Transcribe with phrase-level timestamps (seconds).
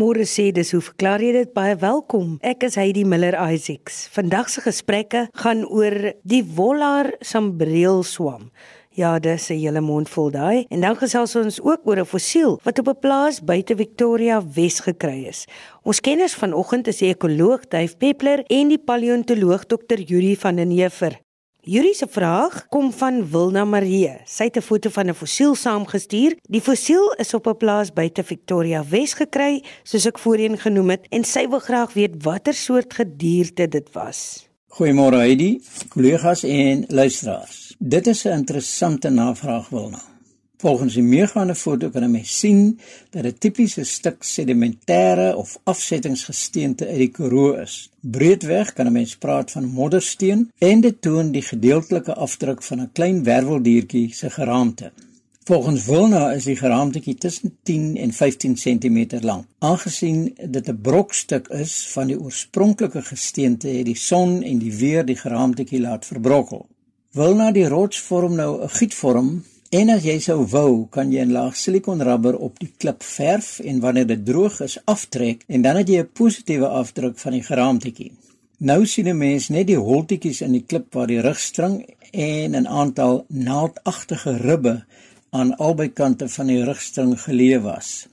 [0.00, 2.38] Môre sê dis hoe verklaar jy dit baie welkom.
[2.46, 4.06] Ek is Heidi Miller Isaacs.
[4.14, 8.48] Vandag se gesprekke gaan oor die Wollar sambreel swam.
[8.96, 10.64] Ja, dis 'n hele mond vol daai.
[10.70, 14.80] En dan gesels ons ook oor 'n fossiel wat op 'n plaas buite Victoria Wes
[14.80, 15.44] gekry is.
[15.82, 20.00] Ons kenners vanoggend is die ekoloog Dave Peppler en die paleontoloog Dr.
[20.00, 21.20] Yuri van den Heever.
[21.62, 24.14] Yuri se vraag kom van Wilna Marie.
[24.24, 26.36] Sy het 'n foto van 'n fossiel saamgestuur.
[26.48, 31.06] Die fossiel is op 'n plaas buite Victoria Wes gekry, soos ek voorheen genoem het,
[31.10, 34.48] en sy wil graag weet watter soort gedierte dit was.
[34.68, 37.74] Goeiemôre Heidi, kollegas en luisteraars.
[37.78, 40.02] Dit is 'n interessante navraag Wilna.
[40.60, 42.78] Volgens die meegaande foto kan 'n mens sien
[43.10, 47.90] dat 'n tipiese stuk sedimentêre of afsettingsgesteente uit die Karoo is.
[48.00, 52.90] Breedweg kan 'n mens praat van moddersteen en dit toon die gedeeltelike afdruk van 'n
[52.92, 54.92] klein werweldiertjie se geraamte.
[55.44, 59.44] Volgens Wilna is die geraamtetjie tussen 10 en 15 cm lank.
[59.58, 65.04] Aangesien dit 'n brokstuk is van die oorspronklike gesteente, het die son en die weer
[65.04, 66.66] die geraamtetjie laat verbrokkel.
[67.12, 71.32] Wilna die rots vorm nou 'n gietvorm en as jy sou wou, kan jy 'n
[71.32, 75.88] laag silikonrubber op die klip verf en wanneer dit droog is, aftrek en dan het
[75.88, 78.12] jy 'n positiewe afdruk van die geraamtetjie.
[78.58, 82.66] Nou sien 'n mens net die holtetjies in die klip waar die rugstring en 'n
[82.66, 84.84] aantal naaldagtige ribbe
[85.30, 88.08] aan albei kante van die rugstring geleë was.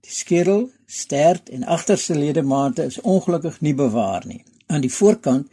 [0.00, 4.42] Die skedel, stert en agterste ledemate is ongelukkig nie bewaar nie.
[4.66, 5.46] Aan die voorkant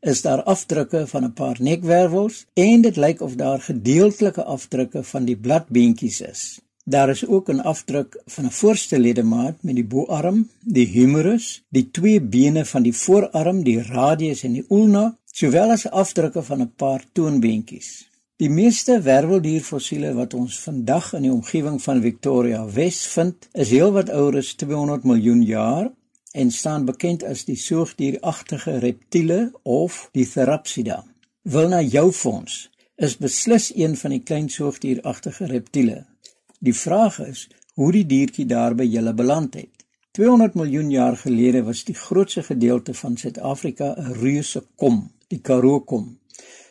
[0.00, 5.24] is daar afdrukke van 'n paar nekwervels en dit lyk of daar gedeeltelike afdrukke van
[5.24, 6.60] die bladbeentjies is.
[6.84, 11.90] Daar is ook 'n afdruk van 'n voorste ledemaat met die boarm, die humerus, die
[11.90, 16.72] twee bene van die voorarm, die radius en die ulna, sowel as afdrukke van 'n
[16.76, 18.08] paar toonbeentjies.
[18.36, 24.10] Die meeste werweldierfossiele wat ons vandag in die omgewing van Victoria Wes vind, is heelwat
[24.10, 25.90] ouer as 200 miljoen jaar
[26.32, 31.04] en staan bekend as die soogdieragtige reptiele of die Therapsida.
[31.42, 36.04] Wil na jou fonds is beslis een van die klein soogdieragtige reptiele.
[36.58, 39.84] Die vraag is hoe die diertjie daar by julle beland het.
[40.18, 45.80] 200 miljoen jaar gelede was die grootste gedeelte van Suid-Afrika 'n reuse kom, die Karoo
[45.80, 46.18] kom.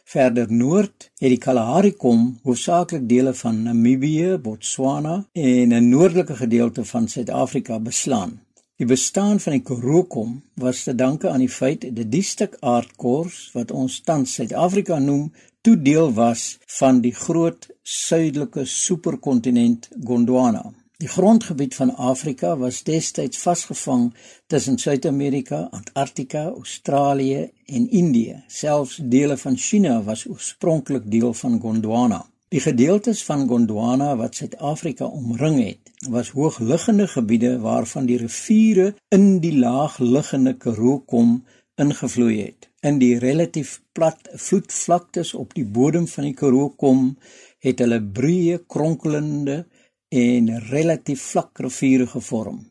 [0.04, 6.86] Verder noord het die Kalahari kom hoofsaaklik dele van Namibië, Botswana en 'n noordelike gedeelte
[6.86, 8.47] van Suid-Afrika beslaan.
[8.78, 12.60] Die bestaan van die Karoo kom was te danke aan die feit dat die stuk
[12.62, 15.32] aardkors wat ons tans Suid-Afrika noem,
[15.66, 16.44] toe deel was
[16.78, 20.62] van die groot suidelike superkontinent Gondwana.
[21.02, 24.12] Die grondgebied van Afrika was destyds vasgevang
[24.46, 28.44] tussen Suid-Amerika, Antarktika, Australië en Indië.
[28.48, 32.22] Selfs dele van China was oorspronklik deel van Gondwana.
[32.54, 39.40] Die gedeeltes van Gondwana wat Suid-Afrika omring het, was hoogliggende gebiede waarvan die riviere in
[39.40, 41.44] die laagliggende Karoo kom
[41.76, 42.70] ingevloei het.
[42.82, 47.18] In die relatief plat vloedvlaktes op die bodem van die Karoo kom
[47.66, 49.66] het hulle breë kronkelende
[50.10, 52.62] en relatief vlak riviere gevorm.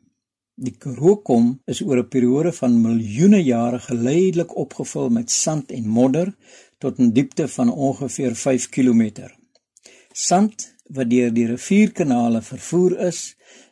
[0.57, 5.89] Die Karoo kom is oor 'n periode van miljoene jare geleidelik opgevul met sand en
[5.99, 6.33] modder
[6.79, 9.03] tot 'n diepte van ongeveer 5 km.
[10.13, 13.21] Sand wat deur die rivierkanale vervoer is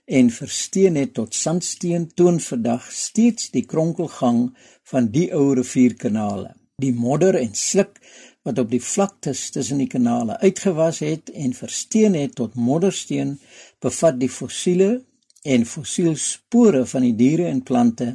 [0.05, 4.51] en versteen het tot sandsteen toon vandag steeds die kronkelgang
[4.91, 6.53] van die ou rivierkanale.
[6.83, 8.01] Die modder en sluk
[8.45, 13.39] wat op die vlaktes tussen die kanale uitgewas het en versteen het tot moddersteen,
[13.81, 15.05] bevat die fossiele
[15.45, 18.15] en fossielspore van die diere en plante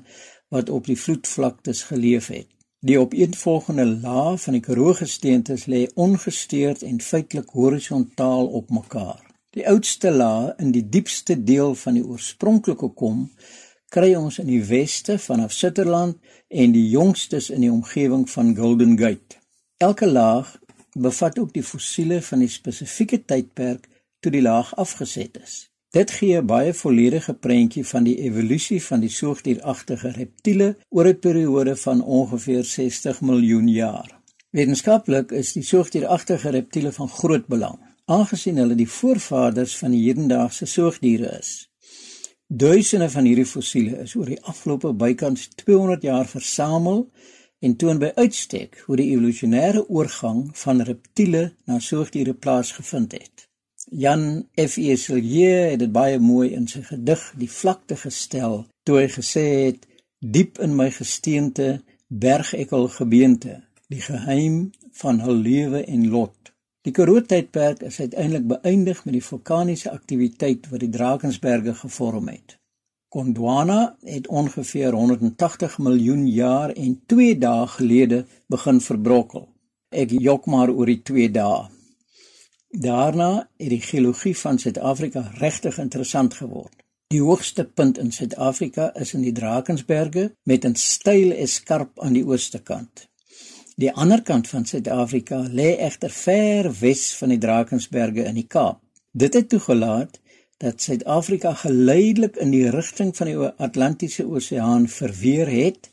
[0.54, 2.59] wat op die vloedvlaktes geleef het.
[2.80, 9.20] Die opeenvolgende lae van die karoogesteentes lê ongesteurd en feitelik horisontaal op mekaar.
[9.52, 13.26] Die oudste laag in die diepste deel van die oorspronklike kom
[13.92, 18.96] kry ons in die weste vanaf Sutherland en die jongstes in die omgewing van Golden
[18.98, 19.42] Gate.
[19.78, 20.56] Elke laag
[20.94, 23.90] bevat ook die fossiele van die spesifieke tydperk
[24.24, 25.69] toe die laag afgeset is.
[25.90, 31.20] Dit gee 'n baie volledige prentjie van die evolusie van die soogdieragtige reptiele oor 'n
[31.20, 34.20] periode van ongeveer 60 miljoen jaar.
[34.50, 40.66] Wetenskaplik is die soogdieragtige reptiele van groot belang, aangesien hulle die voorvaders van die hedendaagse
[40.66, 41.72] soogdiere is.
[42.48, 47.12] Duisende van hierdie fossiele is oor die afgelope bykans 200 jaar versamel
[47.60, 53.49] en toon by uitstek hoe die evolusionêre oorgang van reptiele na soogdiere plaasgevind het.
[53.92, 54.78] Jan F.
[54.78, 54.96] E.
[54.96, 59.88] Silje het dit baie mooi in sy gedig Die vlakte gestel toe hy gesê het
[60.22, 63.56] diep in my gesteente berg ek al gebeente
[63.90, 64.70] die geheim
[65.02, 66.54] van hul lewe en lot.
[66.86, 72.60] Die Karoo tydperk is uiteindelik beëindig met die vulkaniese aktiwiteit wat die Drakensberge gevorm het.
[73.10, 79.50] Gondwana het ongeveer 180 miljoen jaar en 2 dae gelede begin verbrokkel.
[79.90, 81.79] Ek jok maar oor die 2 dae.
[82.72, 86.76] Daarna het die geologie van Suid-Afrika regtig interessant geword.
[87.10, 92.26] Die hoogste punt in Suid-Afrika is in die Drakensberge met 'n steil eskarp aan die
[92.26, 93.10] ooste kant.
[93.76, 98.80] Die ander kant van Suid-Afrika lê egter ver wes van die Drakensberge in die Kaap.
[99.12, 100.20] Dit het toegelaat
[100.58, 105.90] dat Suid-Afrika geleidelik in die rigting van die Atlantiese Oseaan verweer het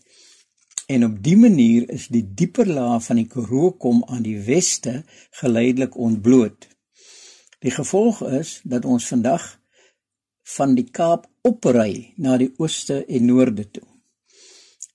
[0.87, 5.03] en op dië manier is die dieper laag van die Karoo kom aan die weste
[5.41, 6.69] geleidelik ontbloot.
[7.59, 9.47] Die gevolg is dat ons vandag
[10.57, 13.87] van die Kaap opry na die ooste en noorde toe.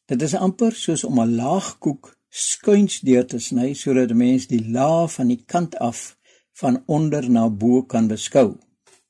[0.08, 4.64] Dit is amper soos om 'n laagkoek skuins deur te sny sodat 'n mens die
[4.72, 6.18] laag van die kant af
[6.54, 8.58] van onder na bo kan beskou.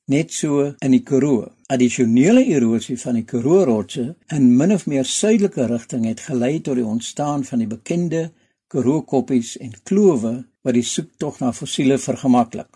[0.06, 1.52] Net so in die Karoo.
[1.72, 4.02] Addisionele erosie van die Karoo rotse
[4.36, 8.26] in min of meer suidelike rigting het gelei tot die ontstaan van die bekende
[8.68, 10.34] Karoo koppies en klowe
[10.66, 12.68] wat die soektog na fossiele vergemaklik.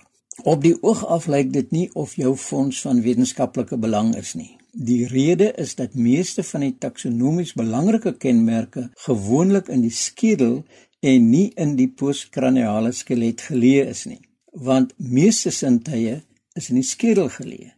[0.49, 4.55] Op die oog af lyk dit nie of jou fonds van wetenskaplike belang is nie.
[4.73, 10.63] Die rede is dat meeste van die taksonomies belangrike kenmerke gewoonlik in die skedel
[11.05, 14.23] en nie in die postkraniale skelet geleë is nie,
[14.53, 16.23] want meeste sintuie
[16.57, 17.76] is in die skedel geleë.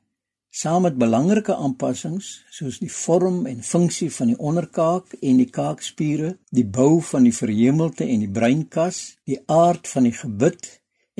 [0.50, 6.38] Saam met belangrike aanpassings soos die vorm en funksie van die onderkaak en die kaakspiere,
[6.50, 10.70] die bou van die verhemelte en die breinkas, die aard van die gebit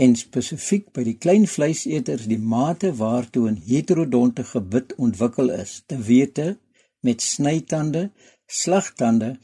[0.00, 5.98] en spesifiek by die klein vleiseters die mate waartoe 'n heterodonte gebit ontwikkel is, te
[5.98, 6.56] wete
[7.02, 8.10] met snytande,
[8.46, 9.36] slagtande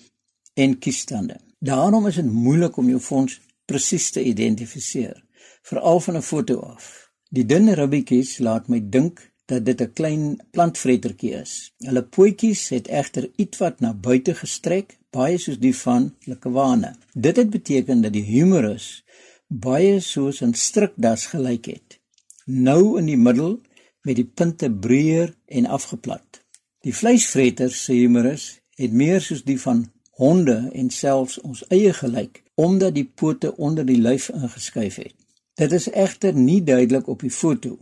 [0.54, 1.36] en kiestande.
[1.60, 5.24] Daarom is dit moeilik om jou fonds presies te identifiseer,
[5.62, 7.10] veral van 'n foto af.
[7.30, 11.72] Die dun ribbetjies laat my dink dat dit 'n klein plantvrettertjie is.
[11.78, 16.94] Hulle pootjies het egter ietwat na buite gestrek, baie soos die van likwane.
[17.12, 19.04] Dit het beteken dat die humerus
[19.46, 22.00] baie soos 'n strikdas gelyk het.
[22.44, 23.60] Nou in die middel
[24.02, 26.44] met die punte breër en afgeplat.
[26.80, 32.42] Die vleisvreters sê humerus het meer soos die van honde en selfs ons eie gelyk
[32.54, 35.14] omdat die pote onder die lyf ingeskuif het.
[35.54, 37.78] Dit is egter nie duidelik op die foto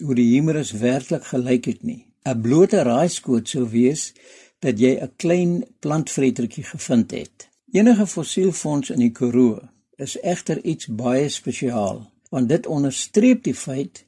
[0.00, 2.06] hoe die humerus werklik gelyk het nie.
[2.24, 4.12] 'n Blote raaiskoot sou wees
[4.58, 7.48] dat jy 'n klein plantvretertjie gevind het.
[7.72, 9.60] Enige fossielfonds in die Karoo
[9.96, 14.06] is egter iets baie spesiaal, want dit onderstreep die feit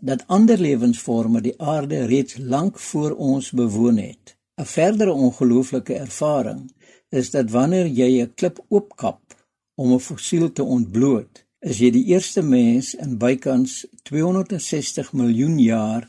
[0.00, 4.36] dat ander lewensvorme die aarde reeds lank voor ons bewoon het.
[4.56, 6.72] 'n Verdere ongelooflike ervaring
[7.08, 9.20] is dat wanneer jy 'n klip oopkap
[9.74, 16.04] om 'n fossiel te ontbloot, is jy die eerste mens in bykans 260 miljoen jaar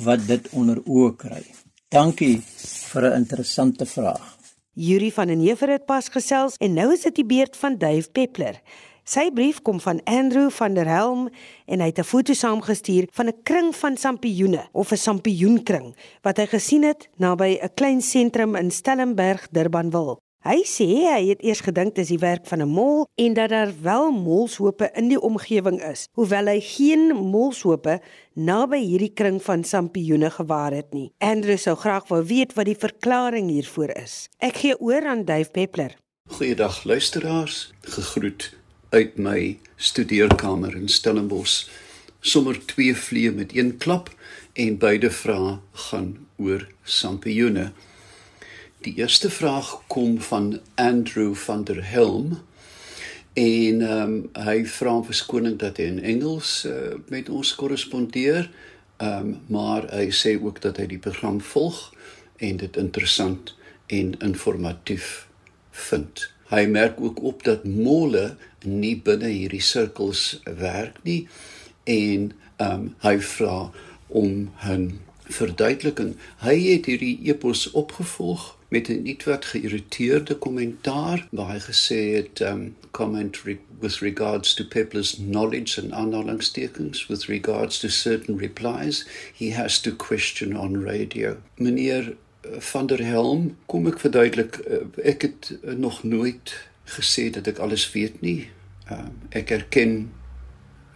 [0.00, 1.42] wat dit onder oë kry.
[1.92, 2.40] Dankie
[2.92, 4.36] vir 'n interessante vraag.
[4.72, 8.08] Yuri van den Heever het pas gesels en nou is dit die beurt van Dave
[8.12, 8.60] Peppler.
[9.04, 11.28] Sy brief kom van Andrew van der Helm
[11.66, 16.36] en hy het 'n foto saamgestuur van 'n kring van sampioene of 'n sampioenkring wat
[16.36, 20.16] hy gesien het naby 'n klein sentrum in Stellenberg, Durbanville.
[20.48, 23.72] Hy sê hy het eers gedink dis die werk van 'n mol en dat daar
[23.82, 28.00] wel molshope in die omgewing is, hoewel hy geen molshope
[28.32, 31.12] naby hierdie kring van sampioene gewaar het nie.
[31.18, 34.28] Andrew sou graag wou weet wat die verklaring hiervoor is.
[34.38, 35.96] Ek gee oor aan Dave Peppler.
[36.28, 38.56] Goeiedag luisteraars, gegroet
[38.88, 41.68] uit my studeerkamer in Stellenbosch.
[42.20, 44.08] Sommer twee vliee met een klap
[44.52, 47.72] en beide vrae gaan oor sampioene.
[48.78, 52.38] Die eerste vraag kom van Andrew van der Helm
[53.32, 58.46] en ehm um, hy vra verskoning dat hy in Engels uh, met ons korrespondeer.
[59.02, 61.80] Ehm um, maar hy sê ook dat hy die program volg
[62.36, 63.50] en dit interessant
[63.86, 65.26] en informatief
[65.70, 66.22] vind.
[66.54, 71.24] Hy merk ook op dat mole nie binne hierdie sirkels werk nie
[71.82, 72.30] en
[72.62, 73.72] ehm um, hy vra
[74.06, 74.86] om 'n
[75.26, 76.14] verduideliking.
[76.46, 82.76] Hy het hierdie epos opgevolg met 'n ietwat geïrriteerde kommentaar waar hy gesê het um
[82.90, 89.80] commentary with regards to Peppler's knowledge and aanhalingstekens with regards to certain replies he has
[89.80, 91.36] to question on radio.
[91.56, 97.30] Meneer uh, van der Helm, kom ek verduidelik uh, ek het uh, nog nooit gesê
[97.30, 98.48] dat ek alles weet nie.
[98.90, 100.12] Um, ek erken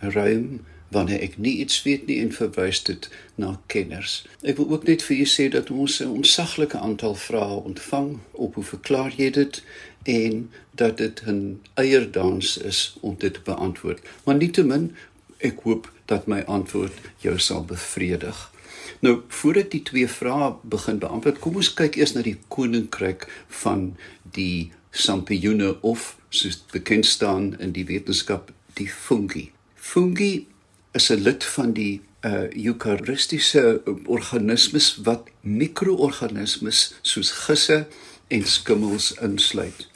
[0.00, 0.60] ruim
[0.92, 3.08] wanneer ek nie iets weet nie en verwys dit
[3.40, 4.22] na kenners.
[4.42, 8.54] Ek wil ook net vir julle sê dat ons 'n onsaglike aantal vrae ontvang op
[8.54, 9.62] hoe verklaar jy dit
[10.04, 14.00] en dat dit 'n eierdans is om dit te beantwoord.
[14.24, 14.94] Maar nietemin
[15.38, 18.52] ek hoop dat my antwoord jou sal bevredig.
[19.00, 23.26] Nou, voor ek die twee vrae begin beantwoord, kom ons kyk eers na die koninkryk
[23.62, 29.50] van die sampioene of soos bekend staan in die wetenskap die fungi.
[29.74, 30.46] Fungi
[30.92, 37.86] is 'n lid van die uh eukaristiese organismes wat mikroorganismes soos gisse
[38.28, 39.88] en skimmels insluit.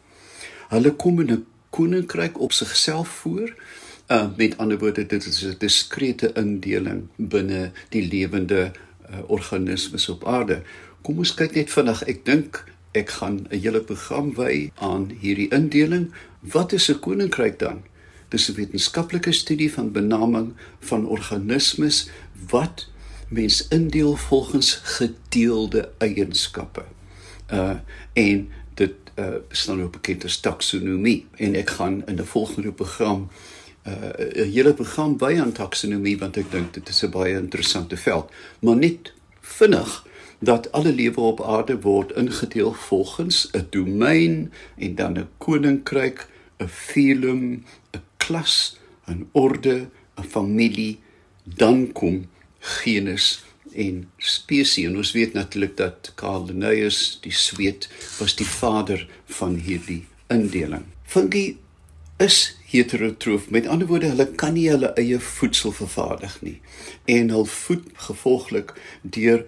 [0.68, 3.54] Hulle kom in 'n koninkryk op sigself voor.
[4.08, 8.72] Uh met ander woorde dit is 'n diskrete indeling binne die lewende
[9.10, 10.62] uh, organismes op aarde.
[11.02, 12.02] Kom ons kyk net vinnig.
[12.02, 16.12] Ek dink ek gaan 'n hele program wy aan hierdie indeling.
[16.40, 17.82] Wat is 'n koninkryk dan?
[18.28, 22.08] Dis 'n wetenskaplike studie van benaming van organismes
[22.48, 22.88] wat
[23.28, 26.84] mens indeel volgens gedeelde eienskappe.
[27.52, 27.70] Uh
[28.12, 33.28] en dit uh staan ook bekend as taksonomie en ek gaan in 'n volgende program
[33.86, 37.96] uh 'n hele program by aan taksonomie want ek dink dit is 'n baie interessante
[37.96, 38.30] veld.
[38.60, 40.06] Maar net vinnig
[40.38, 46.28] dat alle lewe op aarde word ingedeel volgens 'n domein en dan 'n koninkryk,
[46.58, 47.64] 'n filum,
[47.96, 48.76] 'n klas,
[49.08, 49.88] 'n orde,
[50.20, 50.98] 'n familie,
[51.44, 52.26] dan kom
[52.60, 54.84] genus en spesies.
[54.84, 57.88] En ons weet natuurlik dat Carl Linnaeus, die Sweed,
[58.18, 60.84] was die vader van hierdie indeling.
[61.02, 61.58] Fungi
[62.16, 63.50] is heterotroof.
[63.50, 66.60] Met ander woorde, hulle kan nie hulle eie voedsel vervaardig nie
[67.04, 68.72] en hul voed gevolglik
[69.02, 69.44] deur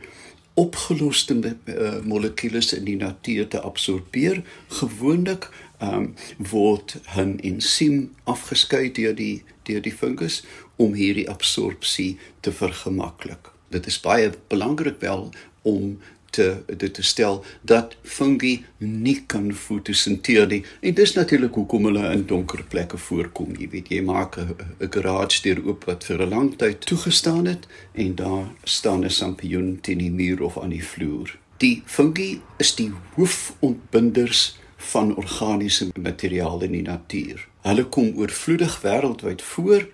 [0.59, 4.43] opgeloste uh, molekules in die natuur te absorbeer.
[4.81, 5.49] Gewoonlik
[5.81, 10.45] um, word 'n ensiem afgeskei deur die deur die fungus
[10.77, 13.51] om hierdie absorpsie te vergemaklik.
[13.71, 15.31] Dit is baie belangrik wel
[15.63, 15.99] om
[16.31, 20.63] te dit te stel dat fungi nie kan fotosinteer nie.
[20.81, 23.57] En dis natuurlik hoekom hulle in donker plekke voorkom.
[23.59, 24.55] Jy weet, jy maak 'n
[24.91, 29.79] garage deur oop wat vir 'n lang tyd toegestaan het en daar staan 'n sampioen
[29.81, 31.39] teen die muur of aan die vloer.
[31.57, 37.47] Die fungi is die hoofontbinders van organiese materiaal in die natuur.
[37.67, 39.89] Hulle kom oorvloedig wêreldwyd voor.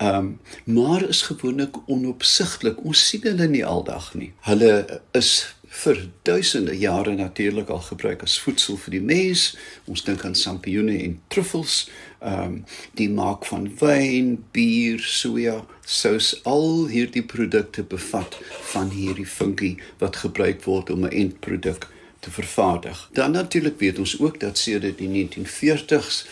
[0.00, 2.84] Um, maar is gewoonlik onopsigtelik.
[2.84, 4.32] Ons sien hulle nie aldag nie.
[4.48, 5.32] Hulle is
[5.70, 9.44] vir duisende jare natuurlik al gebruik as voedsel vir die mens.
[9.84, 11.84] Ons dink aan sampioene en truffels.
[12.24, 12.56] Ehm um,
[12.96, 18.40] die maak van wyn, bier, soja, sous, al hierdie produkte bevat
[18.72, 21.88] van hierdie fungi wat gebruik word om 'n eindproduk
[22.20, 23.08] te vervaardig.
[23.12, 26.24] Dan natuurlik weet ons ook dat sedert die 1940s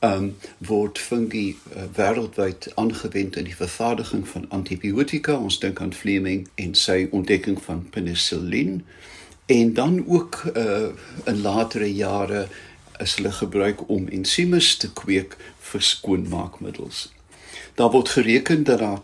[0.00, 5.36] um, word fungi uh, wêreldwyd aangewend in die vervaardiging van antibiotika.
[5.36, 8.84] Ons dink aan Fleming en sy ontdekking van penicillin.
[9.46, 10.88] En dan ook uh,
[11.24, 12.46] in latere jare
[12.98, 15.36] is hulle gebruik om ensieme te kweek
[15.70, 17.15] vir skoonmaakmiddels.
[17.76, 19.00] Daar word gereken dat daar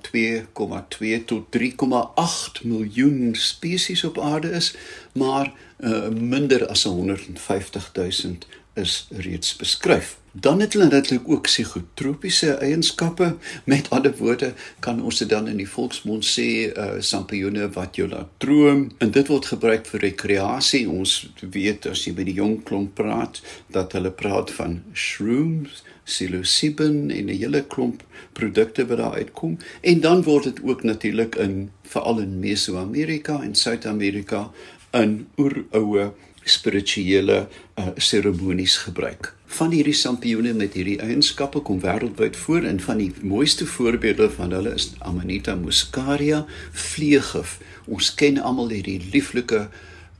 [0.98, 4.74] 2,2 tot 3,8 miljoen spesies op aarde is,
[5.12, 8.36] maar uh, minder as 150 000
[8.74, 10.16] is reeds beskryf.
[10.32, 13.36] Dan het hulle natuurlik ook psigotropiese eienskappe.
[13.64, 18.08] Met ander woorde kan ons dit dan in die volksmond sê uh sampioene wat jou
[18.08, 18.86] laat droom.
[18.98, 20.86] En dit word gebruik vir rekreasie.
[20.88, 23.42] Ons weet as jy by die jong klomp praat
[23.76, 29.59] dat hulle praat van shrooms, psilocybin en 'n hele klomp produkte wat daar uitkom.
[29.80, 34.50] En dan word dit ook natuurlik in veral in Meso-Amerika en Suid-Amerika
[34.90, 36.12] in oeroue
[36.44, 39.35] spirituele uh, seremonies gebruik.
[39.52, 44.54] Van hierdie sampioene met hierdie eienskappe kom wêreldwyd voor en van die mooiste voorbeelde van
[44.56, 47.59] hulle is Amanita muscaria vleeggif.
[47.85, 49.66] Ons ken almal hierdie lieflike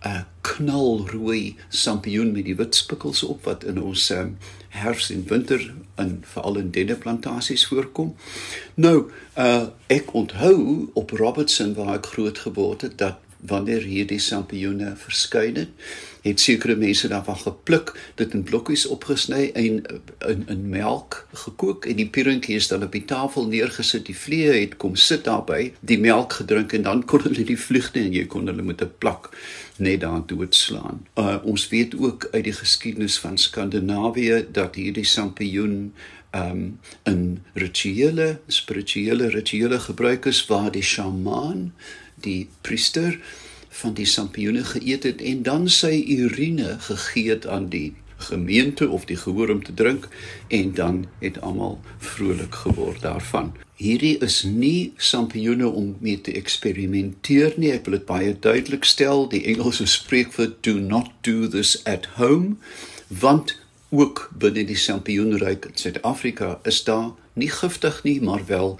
[0.05, 4.37] 'n knalrooi sampioen met die wit spikkels op wat in ons um,
[4.69, 8.15] herfs en winter in veral in denneplantasies voorkom.
[8.75, 14.95] Nou, uh, ek onthou op Robertson waar ek groot geword het dat wanneer hierdie sampioene
[14.97, 15.71] verskyn het,
[16.23, 19.83] het sekere mense daarvan gepluk, dit in blokkies opgesny en
[20.29, 24.07] in in melk gekook en die pierentjie is dan op die tafel neergesit.
[24.07, 28.01] Die vliee het kom sit daarby, die melk gedrink en dan kon hulle die vlugte
[28.01, 29.31] en jy kon hulle met 'n plak
[29.77, 31.07] net daar doodslaan.
[31.19, 35.93] Uh, ons weet ook uit die geskiedenis van Skandinawië dat hierdie sampioen
[36.33, 41.75] um 'n rituele spirituele rituele gebruik is waar die sjamaan
[42.15, 43.21] die priester
[43.81, 49.05] van die sampioene geëet het en dan sy urine gegee het aan die gemeente of
[49.05, 50.09] die gehoor om te drink
[50.49, 53.53] en dan het almal vrolik geword daarvan.
[53.83, 57.73] Hierdie is nie sampioene om mee te eksperimenteer nie.
[57.75, 59.27] Ek wil dit baie duidelik stel.
[59.33, 62.57] Die Engelse spreekwoord do not do this at home
[63.09, 63.59] want
[63.93, 68.79] ook binne die sampioenryk in Suid-Afrika is daar nie giftig nie, maar wel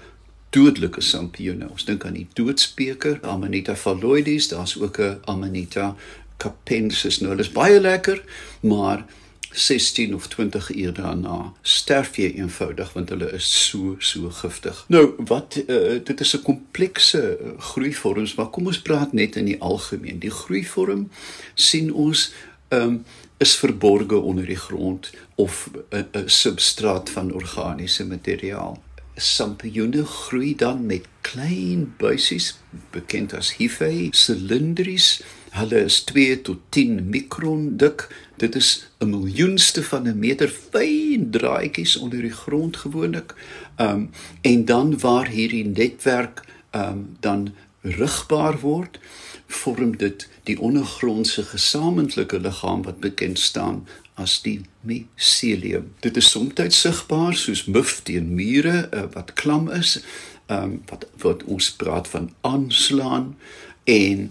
[0.53, 1.69] dodelike sampioene.
[1.71, 5.95] Ons dink aan die doodspeker, Amanita phalloides, daar's ook 'n Amanita
[6.37, 7.19] capensis.
[7.19, 8.23] Nou, dit is baie lekker,
[8.61, 9.05] maar
[9.53, 14.85] 16 of 20 uur daarna sterf jy eenvoudig want hulle is so so giftig.
[14.87, 19.61] Nou wat uh, dit is 'n komplekse groeivorms, maar kom ons praat net in die
[19.61, 20.19] algemeen.
[20.19, 21.09] Die groeivorm
[21.53, 22.33] sien ons
[22.69, 23.05] um,
[23.37, 28.81] is verborge onder die grond of 'n substraat van organiese materiaal.
[29.15, 32.57] Sampioene groei dan met klein buisies
[32.91, 35.21] bekend as hyphae, silindries
[35.53, 38.07] Hulle is 2 tot 10 mikron dik.
[38.41, 43.35] Dit is 'n miljoenste van 'n meter fyn draadjies onder die grond gewoonlik.
[43.77, 44.09] Um
[44.41, 46.41] en dan waar hierdie netwerk
[46.71, 48.99] um dan rigbaar word,
[49.47, 55.93] vorm dit die ondergrondse gesamentlike liggaam wat bekend staan as die mycelium.
[55.99, 59.99] Dit is soms sigbaar soos muf teen mure uh, wat klam is,
[60.47, 63.35] um wat wat ons praat van aanslaan
[63.83, 64.29] en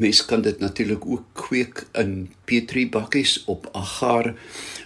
[0.00, 4.34] Mens kan dit natuurlik ook kweek in petri bakkies op agar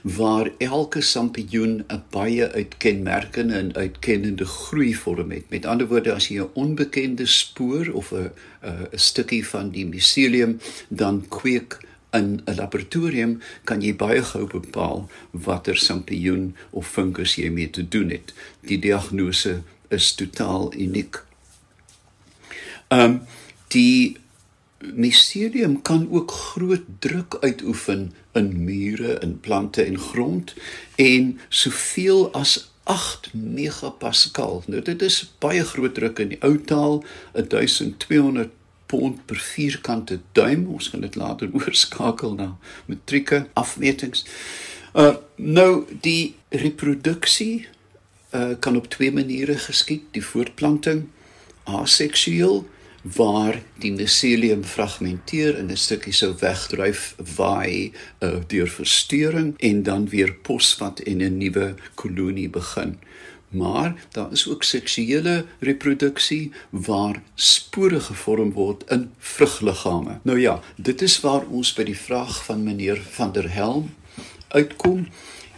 [0.03, 5.51] waar elke sampioen 'n baie uitkenmerkende en uitkennende groeivorm het.
[5.51, 8.31] Met ander woorde, as jy 'n onbekende spoor of 'n
[8.67, 10.59] 'n stukkie van die mycelium
[10.89, 11.79] dan kweek
[12.14, 17.88] in 'n laboratorium, kan jy baie gou bepaal watter sampioen of fungus jy mee te
[17.88, 18.35] doen het.
[18.61, 21.23] Die diagnose is totaal uniek.
[22.88, 23.21] Ehm um,
[23.68, 24.16] die
[24.92, 30.54] Mycelium kan ook groot druk uitoefen in mure, in plante en grond
[30.94, 34.62] en soveel as 8 megapascal.
[34.66, 38.52] Nou dit is baie groot druk in die ou taal, 1200
[38.95, 40.67] pond per vierkante duim.
[40.71, 42.53] Ons gaan dit later oorskakel na
[42.87, 44.25] metrieke afmetings.
[44.95, 47.67] Uh nou die reproduksie
[48.31, 51.09] uh kan op twee maniere geskied, die voortplanting
[51.65, 52.63] aseksueel
[53.05, 60.09] waar die mycelium fragmenteer en 'n stukkie sou wegdryf waai uh, deur verstoring en dan
[60.09, 62.99] weer posvat en 'n nuwe kolonie begin.
[63.54, 70.19] Maar daar is ook seksuele reproduksie waar spore gevorm word in vrugliggame.
[70.23, 73.95] Nou ja, dit is waar ons by die vraag van meneer van der Helm
[74.49, 75.06] uitkom.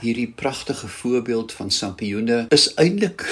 [0.00, 3.24] Hierdie pragtige voorbeeld van sampioene is eintlik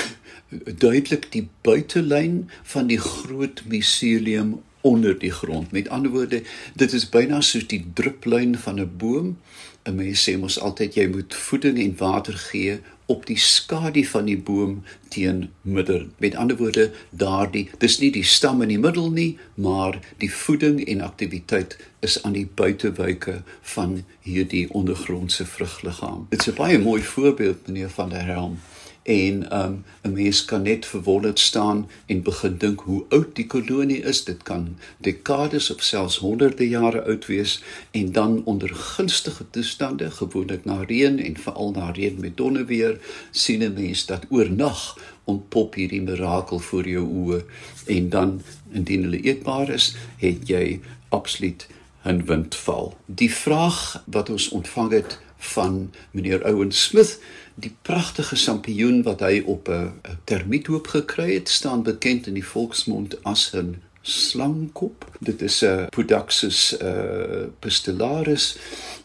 [0.64, 5.72] duidelik die buitelyn van die groot miselium onder die grond.
[5.72, 6.42] Met ander woorde,
[6.74, 9.36] dit is byna soos die druplyn van 'n boom.
[9.84, 14.24] 'n Mens sê mos altyd jy moet voeding en water gee op die skadu van
[14.24, 16.06] die boom teen midder.
[16.18, 20.80] Met ander woorde, daardie dis nie die stam in die middel nie, maar die voeding
[20.88, 23.42] en aktiwiteit is aan die buitewyke
[23.74, 26.26] van hierdie ondergrondse vrugliggaam.
[26.30, 28.58] Dit's 'n baie mooi voorbeeld meneer van der Helm
[29.04, 34.02] en um 'n mens kan net verwonderd staan en begin dink hoe oud die kolonie
[34.02, 34.24] is.
[34.24, 37.62] Dit kan dekades of selfs honderde jare oud wees.
[37.90, 42.98] En dan onder gunstige toestande gewoonlik na reën en veral na reën met donderweer
[43.30, 47.44] sien 'n mens dat oornag ontpop hierdie mirakel voor jou oë.
[47.86, 51.66] En dan indien hulle eetbaar is het jy absoluut
[52.04, 52.96] 'n windval.
[53.06, 57.18] Die vraag wat ons ontvang het van meneer Owen Smith
[57.54, 63.22] die pragtige sampioen wat hy op 'n termiethoop gekry het, staan bekend in die volksmond
[63.22, 65.10] as 'n slangkop.
[65.20, 68.56] Dit is 'n Podaxus uh pistillaris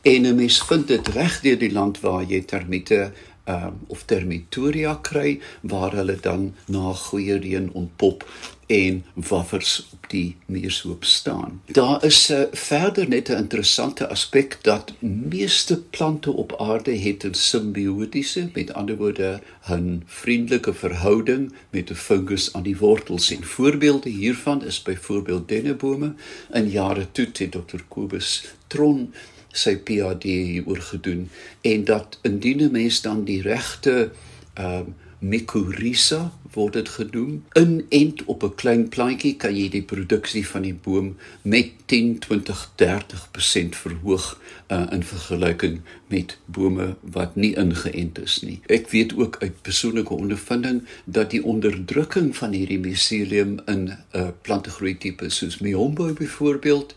[0.01, 3.11] en 'n mens vind dit reg deur die land waar jy termiete
[3.45, 8.25] um, of termitoria kry waar hulle dan na goeie reën ontpop
[8.69, 11.61] en waffers op die muurshoop staan.
[11.65, 14.93] Daar is 'n uh, verder net 'n interessante aspek dat
[15.29, 21.93] meeste plante op aarde het 'n simbiotiese, met ander woorde, 'n vriendelike verhouding met 'n
[21.93, 23.31] fungus aan die wortels.
[23.31, 26.13] En voorbeelde hiervan is byvoorbeeld dennebome.
[26.51, 27.81] In jare toe het Dr.
[27.87, 29.13] Kobus Tron
[29.51, 31.29] sy PhD hieroor gedoen
[31.61, 34.11] en dat indien 'n mens dan die regte
[34.53, 37.43] ehm uh, mycorrhiza word dit genoem.
[37.53, 42.19] In ent op 'n klein plantjie kan jy die produksie van die boom met 10,
[42.19, 48.59] 20, 30% verhoog uh, in vergelyking met bome wat nie ingeënt is nie.
[48.65, 54.27] Ek weet ook uit persoonlike ondervinding dat die onderdrukking van hierdie mycelium in 'n uh,
[54.41, 56.93] plantegroei tipe soos Miombo byvoorbeeld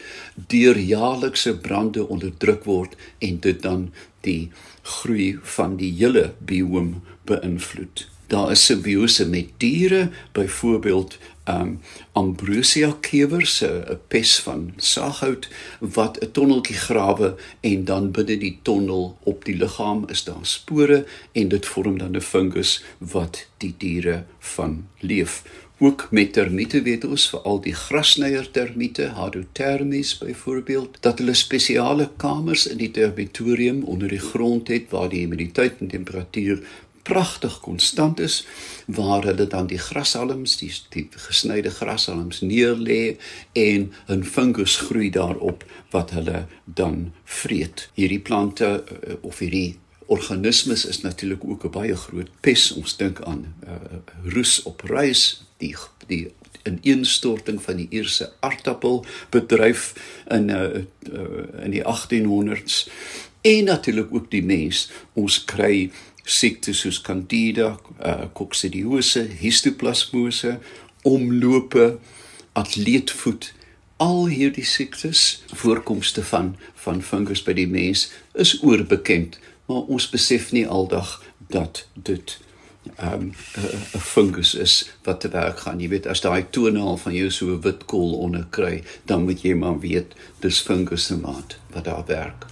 [0.47, 4.51] deur jaarlikse brande onderdruk word en dit dan die
[4.83, 11.19] groei van die hele bioom beïnvloed daar is simbiose met diere, byvoorbeeld
[11.49, 11.81] um
[12.13, 15.49] ambrosia kewers, 'n pes van saghout
[15.81, 21.05] wat 'n tonneltjie grawe en dan binne die tonnel op die liggaam is daar spore
[21.33, 25.43] en dit vorm dan 'n fungus wat die diere van leef.
[25.79, 32.67] Ook met termiete weet ons veral die grasnyer termiete, Hadothermes byvoorbeeld, dat hulle spesiale kamers
[32.67, 36.63] in die territorium onder die grond het waar die humiditeit en temperatuur
[37.03, 38.47] pragtig konstant is
[38.87, 43.17] waar hulle dan die grashalms, die, die gesnyde grashalms neerlê
[43.53, 47.89] en 'n fungus groei daarop wat hulle dan vreet.
[47.95, 52.73] Hierdie plante eh, of hierdie organismes is natuurlik ook 'n baie groot pes.
[52.73, 53.75] Ons dink aan uh,
[54.25, 56.31] roes op rys, die die
[56.63, 59.95] ineenstorting van die eerste aardappelbedryf
[60.29, 60.63] in uh,
[61.13, 62.89] uh, in die 1800s
[63.41, 64.91] en natuurlik ook die mens.
[65.13, 65.91] Ons kry
[66.25, 70.59] siektes soos Candida, uh, Coccidiose, Histoplasmose,
[71.03, 71.99] omlope,
[72.53, 73.53] atleetvoet,
[74.03, 79.37] al hierdie siektes, voorkomste van van fungus by die mens is oorbekend,
[79.71, 81.21] maar ons besef nie aldag
[81.55, 82.39] dat dit
[82.99, 83.33] 'n um,
[84.01, 85.81] fungus is wat te werk gaan.
[85.81, 89.43] Jy weet as daai tonaal van jou so 'n wit kool onder kry, dan moet
[89.43, 92.47] jy maar weet dis fungus se maat wat daar werk.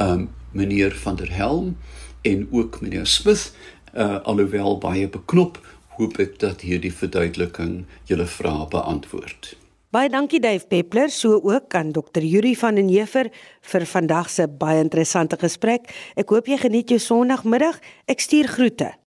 [0.00, 1.76] Um, meneer van der Helm
[2.22, 3.52] en ook meneer Smith
[3.94, 5.58] uh, alhoewel baie beknop
[5.98, 9.52] hoop ek dat hierdie verduideliking julle vrae beantwoord.
[9.92, 12.24] Baie dankie Dave Peppler, so ook aan Dr.
[12.24, 13.28] Yuri van den Heever
[13.60, 15.92] vir vandag se baie interessante gesprek.
[16.16, 17.76] Ek hoop jy geniet jou Sondagmiddag.
[18.08, 18.94] Ek stuur groete.